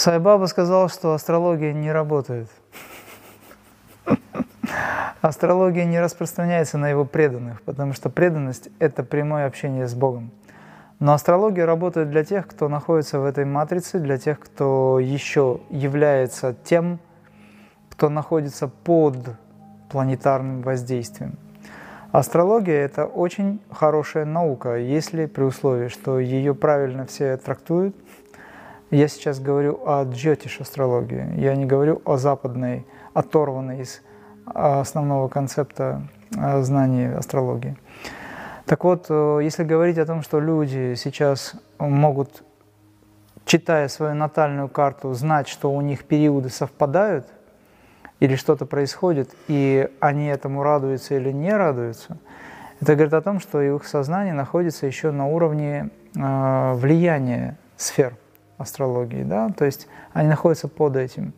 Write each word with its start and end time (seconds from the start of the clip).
Сайбаба 0.00 0.46
сказал, 0.46 0.88
что 0.88 1.12
астрология 1.12 1.74
не 1.74 1.92
работает. 1.92 2.48
Астрология 5.20 5.84
не 5.84 6.00
распространяется 6.00 6.78
на 6.78 6.88
его 6.88 7.04
преданных, 7.04 7.60
потому 7.60 7.92
что 7.92 8.08
преданность– 8.08 8.70
это 8.78 9.02
прямое 9.02 9.44
общение 9.44 9.86
с 9.86 9.92
Богом. 9.92 10.30
Но 11.00 11.12
астрология 11.12 11.66
работает 11.66 12.08
для 12.08 12.24
тех, 12.24 12.46
кто 12.46 12.70
находится 12.70 13.20
в 13.20 13.26
этой 13.26 13.44
матрице, 13.44 13.98
для 13.98 14.16
тех, 14.16 14.40
кто 14.40 14.98
еще 15.00 15.60
является 15.68 16.56
тем, 16.64 16.98
кто 17.90 18.08
находится 18.08 18.68
под 18.68 19.18
планетарным 19.90 20.62
воздействием. 20.62 21.36
Астрология– 22.10 22.84
это 22.86 23.04
очень 23.04 23.60
хорошая 23.70 24.24
наука, 24.24 24.76
если 24.76 25.26
при 25.26 25.42
условии, 25.42 25.88
что 25.88 26.18
ее 26.18 26.54
правильно 26.54 27.04
все 27.04 27.36
трактуют. 27.36 27.94
Я 28.90 29.08
сейчас 29.08 29.38
говорю 29.38 29.80
о 29.86 30.04
джотиш 30.04 30.60
астрологии, 30.60 31.40
я 31.40 31.54
не 31.54 31.66
говорю 31.66 32.02
о 32.04 32.16
западной, 32.16 32.86
оторванной 33.14 33.82
из 33.82 34.02
основного 34.46 35.28
концепта 35.28 36.02
э, 36.36 36.62
знаний 36.62 37.06
астрологии. 37.06 37.76
Так 38.66 38.84
вот, 38.84 39.06
э, 39.08 39.40
если 39.42 39.64
говорить 39.64 39.98
о 39.98 40.06
том, 40.06 40.22
что 40.22 40.40
люди 40.40 40.94
сейчас 40.96 41.54
могут, 41.78 42.42
читая 43.44 43.88
свою 43.88 44.14
натальную 44.14 44.68
карту, 44.68 45.14
знать, 45.14 45.46
что 45.46 45.72
у 45.72 45.80
них 45.80 46.04
периоды 46.04 46.48
совпадают– 46.48 47.26
или 48.20 48.36
что-то 48.36 48.66
происходит, 48.66 49.34
и 49.48 49.88
они 49.98 50.26
этому 50.26 50.62
радуются 50.62 51.16
или 51.16 51.32
не 51.32 51.52
радуются, 51.52 52.18
это 52.80 52.94
говорит 52.94 53.14
о 53.14 53.22
том, 53.22 53.40
что 53.40 53.60
их 53.60 53.86
сознание 53.86 54.34
находится 54.34 54.86
еще 54.86 55.10
на 55.10 55.26
уровне 55.26 55.90
э, 56.14 56.74
влияния 56.74 57.56
сфер 57.76 58.14
астрологии, 58.60 59.22
да, 59.22 59.48
то 59.48 59.64
есть 59.64 59.88
они 60.12 60.28
находятся 60.28 60.68
под 60.68 60.96
этим. 60.96 61.32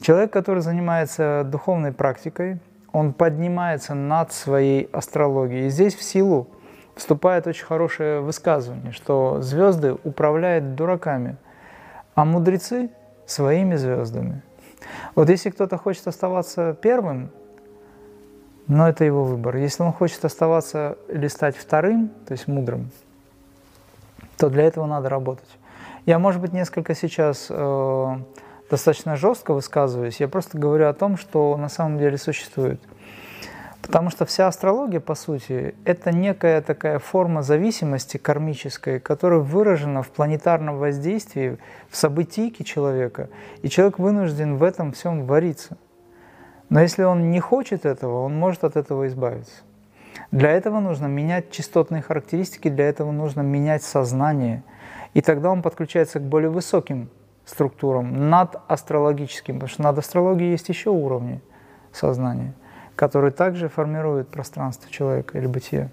Человек, 0.00 0.32
который 0.32 0.60
занимается 0.60 1.42
духовной 1.44 1.92
практикой, 1.92 2.58
он 2.92 3.12
поднимается 3.12 3.94
над 3.94 4.32
своей 4.32 4.88
астрологией. 4.92 5.66
И 5.66 5.70
здесь 5.70 5.94
в 5.94 6.02
силу 6.02 6.48
вступает 6.94 7.46
очень 7.46 7.64
хорошее 7.64 8.20
высказывание, 8.20 8.92
что 8.92 9.40
звезды 9.40 9.96
управляют 10.04 10.74
дураками, 10.74 11.36
а 12.14 12.24
мудрецы 12.24 12.90
своими 13.26 13.76
звездами. 13.76 14.42
Вот 15.14 15.28
если 15.28 15.50
кто-то 15.50 15.76
хочет 15.76 16.06
оставаться 16.06 16.76
первым, 16.80 17.30
но 18.66 18.88
это 18.88 19.04
его 19.04 19.24
выбор. 19.24 19.56
Если 19.56 19.82
он 19.82 19.92
хочет 19.92 20.24
оставаться 20.24 20.96
или 21.08 21.28
стать 21.28 21.56
вторым, 21.56 22.10
то 22.26 22.32
есть 22.32 22.48
мудрым, 22.48 22.90
то 24.36 24.48
для 24.48 24.64
этого 24.64 24.86
надо 24.86 25.08
работать. 25.08 25.48
Я, 26.06 26.18
может 26.18 26.40
быть, 26.40 26.52
несколько 26.52 26.94
сейчас 26.94 27.48
э, 27.50 28.16
достаточно 28.70 29.16
жестко 29.16 29.52
высказываюсь. 29.52 30.20
Я 30.20 30.28
просто 30.28 30.56
говорю 30.56 30.88
о 30.88 30.94
том, 30.94 31.18
что 31.18 31.56
на 31.56 31.68
самом 31.68 31.98
деле 31.98 32.16
существует– 32.16 32.80
Потому 33.86 34.10
что 34.10 34.26
вся 34.26 34.48
астрология, 34.48 34.98
по 34.98 35.14
сути, 35.14 35.76
это 35.84 36.10
некая 36.10 36.60
такая 36.60 36.98
форма 36.98 37.42
зависимости 37.42 38.16
кармической, 38.16 38.98
которая 38.98 39.38
выражена 39.38 40.02
в 40.02 40.08
планетарном 40.08 40.78
воздействии, 40.78 41.58
в 41.88 41.96
событийке 41.96 42.64
человека, 42.64 43.28
и 43.62 43.68
человек 43.68 44.00
вынужден 44.00 44.56
в 44.56 44.64
этом 44.64 44.90
всем 44.90 45.24
вариться. 45.24 45.76
Но 46.68 46.80
если 46.80 47.04
он 47.04 47.30
не 47.30 47.38
хочет 47.38 47.86
этого, 47.86 48.24
он 48.24 48.36
может 48.36 48.64
от 48.64 48.76
этого 48.76 49.06
избавиться. 49.06 49.62
Для 50.32 50.50
этого 50.50 50.80
нужно 50.80 51.06
менять 51.06 51.52
частотные 51.52 52.02
характеристики, 52.02 52.68
для 52.68 52.88
этого 52.88 53.12
нужно 53.12 53.42
менять 53.42 53.84
сознание, 53.84 54.64
и 55.14 55.20
тогда 55.20 55.50
он 55.50 55.62
подключается 55.62 56.20
к 56.20 56.22
более 56.22 56.50
высоким 56.50 57.08
структурам, 57.44 58.28
над 58.28 58.56
астрологическим, 58.68 59.54
потому 59.56 59.68
что 59.68 59.82
над 59.82 59.98
астрологией 59.98 60.50
есть 60.50 60.68
еще 60.68 60.90
уровни 60.90 61.40
сознания– 61.92 62.54
который 62.96 63.30
также 63.30 63.68
формирует 63.68 64.28
пространство 64.28 64.90
человека 64.90 65.38
или 65.38 65.46
бытие. 65.46 65.90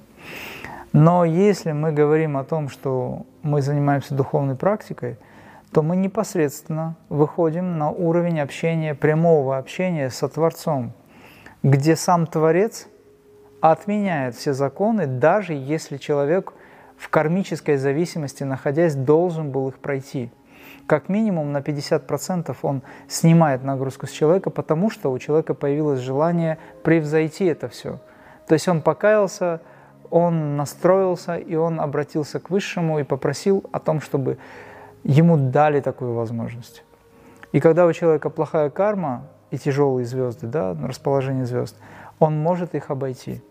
Но 0.94 1.26
если 1.26 1.74
мы 1.74 1.92
говорим 1.92 2.38
о 2.38 2.44
том, 2.44 2.70
что 2.70 3.26
мы 3.42 3.62
занимаемся 3.62 4.16
духовной 4.16 4.56
практикой, 4.56 5.18
то 5.72 5.82
мы 5.82 5.96
непосредственно 5.96 6.96
выходим 7.10 7.78
на 7.78 7.90
уровень 7.90 8.40
общения, 8.40 8.96
прямого 8.96 9.58
общения 9.58 10.10
со 10.10 10.30
Творцом, 10.30 10.94
где 11.62 11.96
сам 11.96 12.26
Творец 12.26 12.88
отменяет 13.60 14.36
все 14.36 14.54
законы, 14.54 15.08
даже 15.08 15.54
если 15.54 15.98
человек 15.98 16.54
в 17.04 17.10
кармической 17.10 17.76
зависимости, 17.78 18.44
находясь, 18.44 18.96
должен 18.96 19.52
был 19.52 19.68
их 19.68 19.76
пройти– 19.80 20.32
как 20.86 21.08
минимум 21.08 21.52
на 21.52 21.60
50% 21.60 22.56
он 22.62 22.82
снимает 23.08 23.64
нагрузку 23.64 24.06
с 24.06 24.12
человека, 24.12 24.50
потому 24.50 24.90
что 24.90 25.12
у 25.12 25.20
человека 25.20 25.54
появилось 25.54 26.00
желание 26.00 26.58
превзойти 26.84 27.46
это 27.46 27.70
все. 27.70 28.00
То 28.48 28.54
есть 28.54 28.68
он 28.68 28.82
покаялся, 28.82 29.62
он 30.10 30.58
настроился, 30.58 31.38
и 31.38 31.56
он 31.56 31.80
обратился 31.80 32.40
к 32.40 32.50
Высшему 32.50 33.00
и 33.00 33.04
попросил 33.04 33.64
о 33.72 33.80
том, 33.80 34.02
чтобы 34.02 34.38
ему 35.04 35.38
дали 35.38 35.80
такую 35.80 36.14
возможность. 36.14 36.84
И 37.54 37.60
когда 37.60 37.86
у 37.86 37.94
человека 37.94 38.30
плохая 38.30 38.70
карма 38.70 39.28
и 39.52 39.58
тяжелые 39.58 40.06
звезды, 40.06 40.48
да, 40.48 40.76
расположение 40.84 41.46
звезд, 41.46 41.78
он 42.20 42.38
может 42.38 42.76
их 42.76 42.90
обойти. 42.90 43.42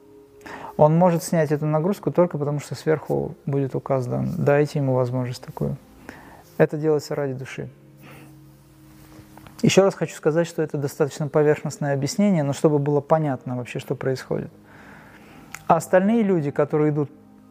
Он 0.76 0.96
может 0.96 1.22
снять 1.22 1.52
эту 1.52 1.66
нагрузку 1.66 2.10
только 2.10 2.38
потому, 2.38 2.60
что 2.60 2.74
сверху 2.74 3.34
будет 3.46 3.74
указан, 3.74 4.34
дайте 4.38 4.78
ему 4.78 4.94
возможность 4.94 5.44
такую. 5.44 5.76
Это 6.56 6.76
делается 6.76 7.14
ради 7.14 7.34
души. 7.34 7.68
Еще 9.62 9.82
раз 9.82 9.94
хочу 9.94 10.14
сказать, 10.16 10.46
что 10.46 10.60
это 10.62 10.76
достаточно 10.76 11.28
поверхностное 11.28 11.94
объяснение, 11.94 12.42
но 12.42 12.52
чтобы 12.52 12.78
было 12.78 13.00
понятно 13.00 13.56
вообще, 13.56 13.78
что 13.78 13.94
происходит. 13.94 14.50
А 15.68 15.76
остальные 15.76 16.22
люди, 16.22 16.50
которые 16.50 16.90
идут 16.90 17.10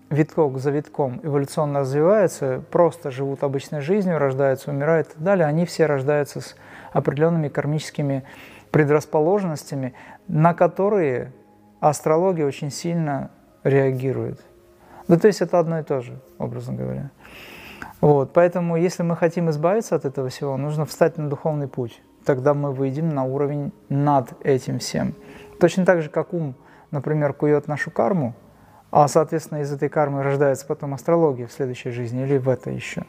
витком 0.09 0.59
за 0.59 0.71
витком, 0.71 1.21
эволюционно 1.23 1.79
развиваются, 1.79 2.61
просто 2.69 3.11
живут 3.11 3.43
обычной 3.43 3.79
жизнью, 3.79 4.17
рождаются, 4.17 4.71
умирают 4.71 5.07
и 5.07 5.11
так 5.13 5.23
далее, 5.23 5.45
они 5.45 5.65
все 5.65 5.85
рождаются 5.85 6.41
с 6.41 6.55
определенными 6.91 7.47
кармическими 7.47 8.23
предрасположенностями, 8.71 9.93
на 10.27 10.53
которые 10.53 11.31
астрология 11.81 12.45
очень 12.45 12.71
сильно 12.71 13.31
реагирует. 13.63 14.39
Ну, 15.09 15.19
то 15.19 15.27
есть 15.27 15.41
это 15.41 15.59
одно 15.59 15.79
и 15.79 15.83
то 15.83 15.99
же, 15.99 16.19
образно 16.37 16.73
говоря. 16.73 17.11
Вот, 17.99 18.31
поэтому, 18.33 18.77
если 18.77 19.03
мы 19.03 19.17
хотим 19.17 19.49
избавиться 19.49 19.95
от 19.95 20.05
этого 20.05 20.29
всего, 20.29 20.55
нужно 20.55 20.85
встать 20.85 21.17
на 21.17 21.29
духовный 21.29 21.67
путь. 21.67 22.01
Тогда 22.23 22.53
мы 22.53 22.71
выйдем 22.71 23.09
на 23.09 23.25
уровень 23.25 23.73
над 23.89 24.29
этим 24.45 24.79
всем. 24.79 25.15
Точно 25.59 25.85
так 25.85 26.01
же, 26.01 26.09
как 26.09 26.33
ум, 26.33 26.55
например, 26.91 27.33
кует 27.33 27.67
нашу 27.67 27.91
карму, 27.91 28.35
а, 28.91 29.07
соответственно, 29.07 29.61
из 29.61 29.71
этой 29.71 29.89
кармы 29.89 30.23
рождается 30.23 30.65
потом 30.65 30.93
астрология 30.93 31.47
в 31.47 31.51
следующей 31.51 31.91
жизни 31.91 32.23
или 32.23 32.37
в 32.37 32.47
этой 32.47 32.75
еще. 32.75 33.05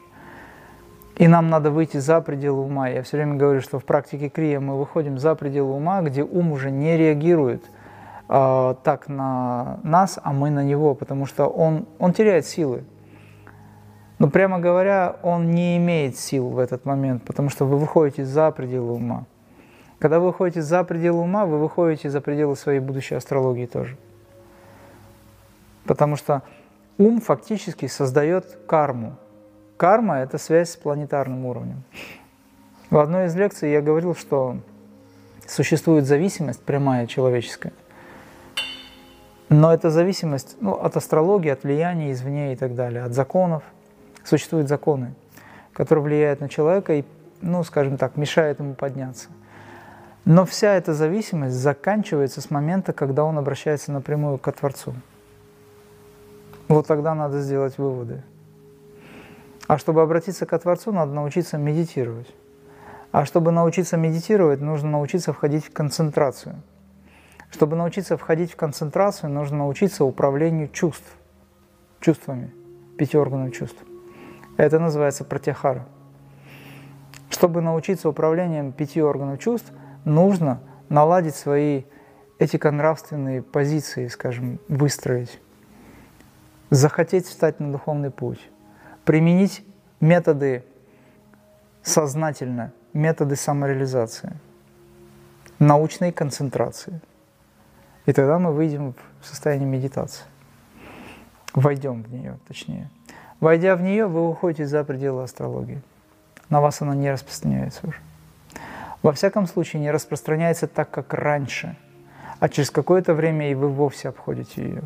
И 1.15 1.27
нам 1.27 1.49
надо 1.49 1.69
выйти 1.69 1.97
за 1.97 2.21
пределы 2.21 2.63
ума. 2.63 2.89
Я 2.89 3.03
все 3.03 3.17
время 3.17 3.35
говорю, 3.35 3.61
что 3.61 3.77
в 3.77 3.85
практике 3.85 4.29
крия 4.29 4.59
мы 4.59 4.79
выходим 4.79 5.19
за 5.19 5.35
пределы 5.35 5.73
ума, 5.73 6.01
где 6.01 6.23
ум 6.23 6.51
уже 6.51 6.71
не 6.71 6.97
реагирует 6.97 7.63
э, 8.33 8.75
так 8.83 9.07
на 9.07 9.79
нас, 9.83 10.19
а 10.21 10.33
мы 10.33 10.49
на 10.49 10.63
него, 10.63 10.95
потому 10.95 11.25
что 11.25 11.45
он, 11.45 11.85
он 11.99 12.13
теряет 12.13 12.45
силы. 12.45 12.83
Но 14.17 14.29
прямо 14.29 14.59
говоря, 14.59 15.17
он 15.21 15.51
не 15.51 15.77
имеет 15.77 16.17
сил 16.17 16.49
в 16.49 16.57
этот 16.57 16.85
момент, 16.85 17.23
потому 17.23 17.49
что 17.49 17.65
вы 17.65 17.77
выходите 17.77 18.25
за 18.25 18.51
пределы 18.51 18.93
ума. 18.93 19.25
Когда 19.99 20.19
вы 20.19 20.27
выходите 20.27 20.61
за 20.61 20.83
пределы 20.83 21.21
ума, 21.21 21.45
вы 21.45 21.59
выходите 21.59 22.09
за 22.09 22.21
пределы 22.21 22.55
своей 22.55 22.79
будущей 22.79 23.15
астрологии 23.15 23.67
тоже. 23.67 23.97
Потому 25.85 26.15
что 26.15 26.41
ум 26.97 27.21
фактически 27.21 27.87
создает 27.87 28.57
карму. 28.67 29.15
Карма– 29.77 30.15
это 30.19 30.37
связь 30.37 30.71
с 30.71 30.75
планетарным 30.75 31.45
уровнем. 31.45 31.83
В 32.89 32.97
одной 32.97 33.25
из 33.25 33.35
лекций 33.35 33.71
я 33.71 33.81
говорил, 33.81 34.15
что 34.15 34.57
существует 35.47 36.05
зависимость 36.05 36.61
прямая 36.63 37.07
человеческая. 37.07 37.73
Но 39.53 39.73
эта 39.73 39.89
зависимость 39.89 40.57
ну, 40.61 40.73
от 40.73 40.97
астрологии, 40.97 41.51
от 41.51 41.63
влияния 41.63 42.11
извне 42.11 42.53
и 42.53 42.55
так 42.55 42.75
далее, 42.75 43.03
от 43.03 43.13
законов– 43.13 43.63
существуют 44.23 44.67
законы, 44.67 45.13
которые 45.73 46.03
влияют 46.03 46.41
на 46.41 46.49
человека 46.49 46.93
и, 46.93 47.03
ну, 47.41 47.63
скажем 47.63 47.97
так, 47.97 48.17
мешают 48.17 48.59
ему 48.59 48.73
подняться. 48.73 49.29
Но 50.25 50.45
вся 50.45 50.73
эта 50.73 50.93
зависимость 50.93 51.55
заканчивается 51.55 52.41
с 52.41 52.49
момента, 52.49 52.93
когда 52.93 53.25
он 53.25 53.37
обращается 53.37 53.91
напрямую 53.91 54.37
к 54.37 54.51
Творцу. 54.51 54.93
Вот 56.69 56.87
тогда 56.87 57.13
надо 57.13 57.41
сделать 57.41 57.77
выводы. 57.77 58.23
А 59.67 59.77
чтобы 59.77 60.01
обратиться 60.01 60.45
к 60.45 60.57
Творцу, 60.57 60.91
надо 60.91 61.11
научиться 61.11 61.57
медитировать. 61.57 62.33
А 63.11 63.25
чтобы 63.25 63.51
научиться 63.51 63.97
медитировать, 63.97 64.61
нужно 64.61 64.91
научиться 64.91 65.33
входить 65.33 65.65
в 65.65 65.73
концентрацию. 65.73 66.55
Чтобы 67.53 67.75
научиться 67.75 68.17
входить 68.17 68.51
в 68.51 68.55
концентрацию, 68.55 69.29
нужно 69.29 69.59
научиться 69.59 70.03
управлению 70.03 70.69
чувств, 70.69 71.05
чувствами, 71.99 72.51
пяти 72.97 73.15
органов 73.15 73.53
чувств. 73.53 73.77
Это 74.57 74.79
называется 74.79 75.23
пратихара. 75.23 75.87
Чтобы 77.29 77.61
научиться 77.61 78.09
управлением 78.09 78.71
пяти 78.71 79.03
органов 79.03 79.39
чувств, 79.39 79.71
нужно 80.03 80.61
наладить 80.89 81.35
свои 81.35 81.83
этико-нравственные 82.39 83.43
позиции, 83.43 84.07
скажем, 84.07 84.59
выстроить, 84.67 85.39
захотеть 86.71 87.27
встать 87.27 87.59
на 87.59 87.71
духовный 87.71 88.09
путь, 88.09 88.49
применить 89.05 89.63
методы 90.01 90.63
сознательно, 91.83 92.73
методы 92.93 93.35
самореализации, 93.35 94.33
научной 95.59 96.11
концентрации. 96.11 96.99
И 98.05 98.13
тогда 98.13 98.39
мы 98.39 98.51
выйдем 98.51 98.93
в 99.21 99.25
состояние 99.25 99.67
медитации. 99.67 100.25
Войдем 101.53 102.03
в 102.03 102.11
нее, 102.11 102.37
точнее. 102.47 102.89
Войдя 103.39 103.75
в 103.75 103.81
нее, 103.81 104.07
вы 104.07 104.27
уходите 104.27 104.65
за 104.65 104.83
пределы 104.83 105.23
астрологии. 105.23 105.81
На 106.49 106.61
вас 106.61 106.81
она 106.81 106.95
не 106.95 107.11
распространяется 107.11 107.87
уже. 107.87 107.97
Во 109.01 109.11
всяком 109.11 109.47
случае, 109.47 109.81
не 109.81 109.91
распространяется 109.91 110.67
так, 110.67 110.89
как 110.89 111.13
раньше, 111.13 111.75
а 112.39 112.49
через 112.49 112.71
какое-то 112.71 113.13
время 113.13 113.51
и 113.51 113.53
вы 113.53 113.67
вовсе 113.69 114.09
обходите 114.09 114.63
ее. 114.63 114.83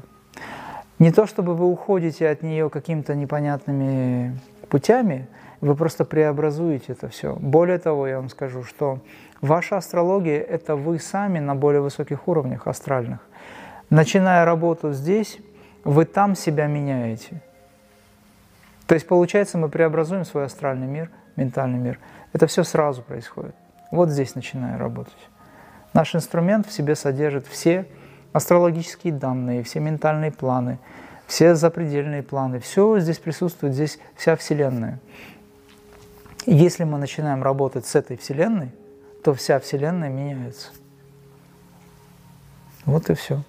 Не 1.00 1.12
то, 1.12 1.28
чтобы 1.28 1.56
вы 1.56 1.68
уходите 1.68 2.28
от 2.28 2.42
нее 2.42 2.70
какими-то 2.70 3.13
непонятными 3.13 4.40
путями, 4.70 5.28
вы 5.62 5.75
просто 5.75 6.06
преобразуете 6.06 6.94
это 6.94 7.10
все. 7.10 7.36
Более 7.36 7.78
того, 7.78 8.08
я 8.08 8.18
вам 8.18 8.30
скажу, 8.30 8.63
что 8.63 9.00
ваша 9.42 9.78
астрология– 9.78 10.39
это 10.50 10.75
вы 10.75 11.00
сами 11.00 11.39
на 11.39 11.56
более 11.56 11.81
высоких 11.81 12.28
уровнях 12.28 12.68
астральных. 12.68 13.19
Начиная 13.89 14.45
работу 14.45 14.92
здесь, 14.92 15.39
вы 15.84 16.06
там 16.06 16.36
себя 16.36 16.68
меняете. 16.68 17.42
То 18.88 18.95
есть, 18.95 19.07
получается, 19.07 19.57
мы 19.57 19.69
преобразуем 19.69 20.25
свой 20.25 20.45
астральный 20.45 20.88
мир, 20.88 21.10
ментальный 21.36 21.78
мир. 21.78 22.00
Это 22.34 22.48
все 22.48 22.63
сразу 22.63 23.01
происходит. 23.01 23.56
Вот 23.92 24.10
здесь 24.10 24.36
начинаю 24.36 24.80
работать. 24.80 25.30
Наш 25.94 26.16
инструмент 26.16 26.68
в 26.68 26.72
себе 26.72 26.95
содержит 26.95 27.48
все 27.48 27.86
астрологические 28.34 29.13
данные, 29.13 29.63
все 29.63 29.80
ментальные 29.80 30.31
планы, 30.31 30.80
все 31.25 31.56
запредельные 31.56 32.24
планы. 32.24 32.60
Все 32.60 33.00
здесь 33.00 33.19
присутствует, 33.19 33.74
здесь 33.74 34.00
вся 34.16 34.36
Вселенная. 34.36 35.00
если 36.45 36.86
мы 36.86 36.98
начинаем 36.98 37.44
работать 37.44 37.86
с 37.86 37.95
этой 37.95 38.16
Вселенной, 38.16 38.72
то 39.27 39.33
вся 39.33 39.59
Вселенная 39.59 40.07
меняется. 40.07 40.69
Вот 42.85 43.09
и 43.09 43.13
все. 43.13 43.44